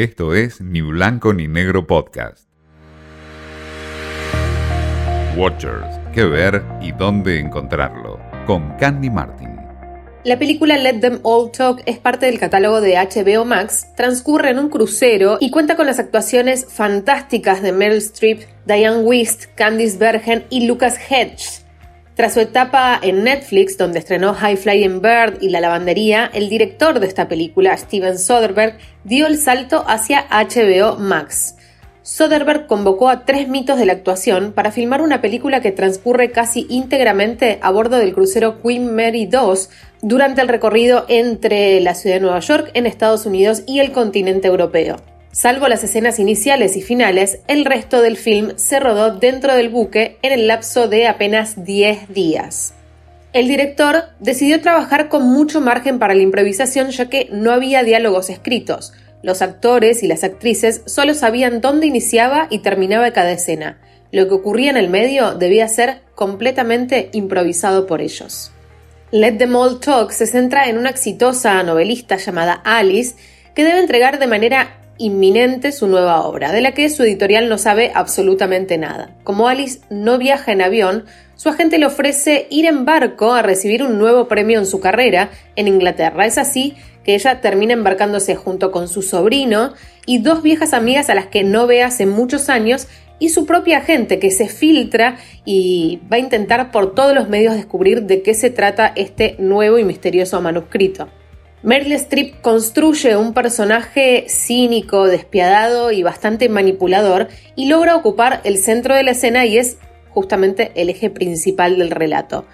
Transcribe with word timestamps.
Esto 0.00 0.34
es 0.34 0.62
Ni 0.62 0.80
Blanco 0.80 1.34
ni 1.34 1.46
Negro 1.46 1.86
Podcast. 1.86 2.48
Watchers, 5.36 6.00
qué 6.14 6.24
ver 6.24 6.64
y 6.80 6.92
dónde 6.92 7.38
encontrarlo. 7.38 8.18
Con 8.46 8.78
Candy 8.78 9.10
Martin. 9.10 9.54
La 10.24 10.38
película 10.38 10.78
Let 10.78 11.00
Them 11.00 11.20
All 11.22 11.52
Talk 11.52 11.82
es 11.84 11.98
parte 11.98 12.24
del 12.24 12.38
catálogo 12.38 12.80
de 12.80 12.94
HBO 12.94 13.44
Max, 13.44 13.88
transcurre 13.94 14.48
en 14.48 14.58
un 14.58 14.70
crucero 14.70 15.36
y 15.38 15.50
cuenta 15.50 15.76
con 15.76 15.84
las 15.84 15.98
actuaciones 15.98 16.64
fantásticas 16.64 17.60
de 17.60 17.72
Meryl 17.72 17.98
Streep, 17.98 18.40
Diane 18.64 19.00
Wist, 19.00 19.54
Candice 19.54 19.98
Bergen 19.98 20.46
y 20.48 20.66
Lucas 20.66 20.98
Hedges. 21.10 21.66
Tras 22.20 22.34
su 22.34 22.40
etapa 22.40 23.00
en 23.00 23.24
Netflix, 23.24 23.78
donde 23.78 23.98
estrenó 23.98 24.34
High 24.34 24.58
Flying 24.58 25.00
Bird 25.00 25.38
y 25.40 25.48
La 25.48 25.58
Lavandería, 25.58 26.30
el 26.34 26.50
director 26.50 27.00
de 27.00 27.06
esta 27.06 27.28
película, 27.28 27.74
Steven 27.74 28.18
Soderbergh, 28.18 28.76
dio 29.04 29.26
el 29.26 29.38
salto 29.38 29.86
hacia 29.88 30.26
HBO 30.28 30.96
Max. 30.96 31.56
Soderbergh 32.02 32.66
convocó 32.66 33.08
a 33.08 33.24
tres 33.24 33.48
mitos 33.48 33.78
de 33.78 33.86
la 33.86 33.94
actuación 33.94 34.52
para 34.52 34.70
filmar 34.70 35.00
una 35.00 35.22
película 35.22 35.62
que 35.62 35.72
transcurre 35.72 36.30
casi 36.30 36.66
íntegramente 36.68 37.58
a 37.62 37.70
bordo 37.70 37.96
del 37.96 38.12
crucero 38.12 38.60
Queen 38.60 38.94
Mary 38.94 39.22
II 39.32 39.58
durante 40.02 40.42
el 40.42 40.48
recorrido 40.48 41.06
entre 41.08 41.80
la 41.80 41.94
ciudad 41.94 42.16
de 42.16 42.20
Nueva 42.20 42.40
York 42.40 42.70
en 42.74 42.84
Estados 42.84 43.24
Unidos 43.24 43.62
y 43.66 43.78
el 43.78 43.92
continente 43.92 44.46
europeo. 44.46 44.96
Salvo 45.32 45.68
las 45.68 45.84
escenas 45.84 46.18
iniciales 46.18 46.76
y 46.76 46.82
finales, 46.82 47.38
el 47.46 47.64
resto 47.64 48.02
del 48.02 48.16
film 48.16 48.52
se 48.56 48.80
rodó 48.80 49.14
dentro 49.16 49.54
del 49.54 49.68
buque 49.68 50.18
en 50.22 50.32
el 50.32 50.48
lapso 50.48 50.88
de 50.88 51.06
apenas 51.06 51.64
10 51.64 52.12
días. 52.12 52.74
El 53.32 53.46
director 53.46 54.06
decidió 54.18 54.60
trabajar 54.60 55.08
con 55.08 55.22
mucho 55.22 55.60
margen 55.60 56.00
para 56.00 56.14
la 56.14 56.22
improvisación 56.22 56.90
ya 56.90 57.08
que 57.08 57.28
no 57.30 57.52
había 57.52 57.84
diálogos 57.84 58.28
escritos. 58.28 58.92
Los 59.22 59.40
actores 59.40 60.02
y 60.02 60.08
las 60.08 60.24
actrices 60.24 60.82
solo 60.86 61.14
sabían 61.14 61.60
dónde 61.60 61.86
iniciaba 61.86 62.48
y 62.50 62.58
terminaba 62.58 63.12
cada 63.12 63.30
escena. 63.30 63.78
Lo 64.10 64.26
que 64.26 64.34
ocurría 64.34 64.70
en 64.70 64.76
el 64.76 64.90
medio 64.90 65.34
debía 65.34 65.68
ser 65.68 66.00
completamente 66.16 67.08
improvisado 67.12 67.86
por 67.86 68.02
ellos. 68.02 68.50
Let 69.12 69.34
Them 69.34 69.54
All 69.54 69.78
Talk 69.78 70.10
se 70.10 70.26
centra 70.26 70.68
en 70.68 70.76
una 70.76 70.90
exitosa 70.90 71.62
novelista 71.62 72.16
llamada 72.16 72.54
Alice 72.64 73.14
que 73.54 73.62
debe 73.62 73.78
entregar 73.78 74.18
de 74.18 74.26
manera 74.26 74.79
inminente 75.00 75.72
su 75.72 75.88
nueva 75.88 76.20
obra, 76.26 76.52
de 76.52 76.60
la 76.60 76.72
que 76.72 76.90
su 76.90 77.02
editorial 77.02 77.48
no 77.48 77.56
sabe 77.56 77.90
absolutamente 77.94 78.76
nada. 78.76 79.16
Como 79.24 79.48
Alice 79.48 79.80
no 79.88 80.18
viaja 80.18 80.52
en 80.52 80.60
avión, 80.60 81.06
su 81.36 81.48
agente 81.48 81.78
le 81.78 81.86
ofrece 81.86 82.46
ir 82.50 82.66
en 82.66 82.84
barco 82.84 83.32
a 83.32 83.40
recibir 83.40 83.82
un 83.82 83.98
nuevo 83.98 84.28
premio 84.28 84.58
en 84.58 84.66
su 84.66 84.78
carrera 84.78 85.30
en 85.56 85.68
Inglaterra. 85.68 86.26
Es 86.26 86.36
así 86.36 86.76
que 87.02 87.14
ella 87.14 87.40
termina 87.40 87.72
embarcándose 87.72 88.36
junto 88.36 88.70
con 88.70 88.88
su 88.88 89.00
sobrino 89.00 89.72
y 90.04 90.18
dos 90.18 90.42
viejas 90.42 90.74
amigas 90.74 91.08
a 91.08 91.14
las 91.14 91.28
que 91.28 91.44
no 91.44 91.66
ve 91.66 91.82
hace 91.82 92.04
muchos 92.04 92.50
años 92.50 92.86
y 93.18 93.30
su 93.30 93.46
propia 93.46 93.78
agente 93.78 94.18
que 94.18 94.30
se 94.30 94.48
filtra 94.48 95.16
y 95.46 96.00
va 96.12 96.16
a 96.16 96.20
intentar 96.20 96.70
por 96.70 96.94
todos 96.94 97.14
los 97.14 97.30
medios 97.30 97.54
descubrir 97.54 98.02
de 98.02 98.20
qué 98.20 98.34
se 98.34 98.50
trata 98.50 98.92
este 98.94 99.36
nuevo 99.38 99.78
y 99.78 99.84
misterioso 99.84 100.42
manuscrito. 100.42 101.08
Meryl 101.62 101.92
Streep 101.92 102.40
construye 102.40 103.16
un 103.16 103.34
personaje 103.34 104.24
cínico, 104.28 105.06
despiadado 105.06 105.92
y 105.92 106.02
bastante 106.02 106.48
manipulador 106.48 107.28
y 107.54 107.66
logra 107.66 107.96
ocupar 107.96 108.40
el 108.44 108.56
centro 108.56 108.94
de 108.94 109.02
la 109.02 109.10
escena 109.10 109.44
y 109.44 109.58
es 109.58 109.76
justamente 110.08 110.72
el 110.74 110.88
eje 110.88 111.10
principal 111.10 111.76
del 111.78 111.90
relato. 111.90 112.46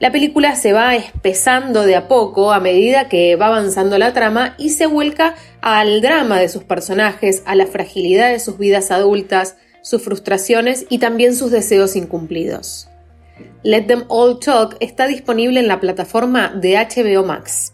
La 0.00 0.10
película 0.10 0.56
se 0.56 0.72
va 0.72 0.96
espesando 0.96 1.84
de 1.84 1.94
a 1.94 2.08
poco 2.08 2.52
a 2.52 2.60
medida 2.60 3.08
que 3.08 3.36
va 3.36 3.48
avanzando 3.48 3.98
la 3.98 4.14
trama 4.14 4.54
y 4.56 4.70
se 4.70 4.86
vuelca 4.86 5.34
al 5.60 6.00
drama 6.00 6.40
de 6.40 6.48
sus 6.48 6.64
personajes, 6.64 7.42
a 7.44 7.54
la 7.54 7.66
fragilidad 7.66 8.30
de 8.30 8.40
sus 8.40 8.58
vidas 8.58 8.90
adultas, 8.90 9.56
sus 9.82 10.02
frustraciones 10.02 10.86
y 10.88 10.98
también 10.98 11.36
sus 11.36 11.50
deseos 11.50 11.96
incumplidos. 11.96 12.88
Let 13.62 13.82
Them 13.82 14.04
All 14.08 14.40
Talk 14.40 14.76
está 14.80 15.06
disponible 15.06 15.60
en 15.60 15.68
la 15.68 15.80
plataforma 15.80 16.48
de 16.48 16.76
HBO 16.76 17.24
Max. 17.24 17.73